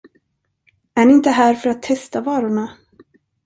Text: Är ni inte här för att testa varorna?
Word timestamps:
Är 0.93 1.05
ni 1.05 1.13
inte 1.13 1.29
här 1.29 1.53
för 1.53 1.69
att 1.69 1.83
testa 1.83 2.21
varorna? 2.21 2.77